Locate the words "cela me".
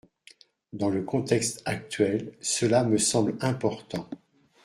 2.41-2.97